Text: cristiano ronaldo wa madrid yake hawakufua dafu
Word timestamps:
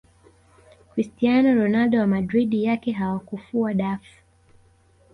cristiano 0.89 1.53
ronaldo 1.55 1.99
wa 1.99 2.07
madrid 2.07 2.53
yake 2.53 2.91
hawakufua 2.91 3.73
dafu 3.73 4.15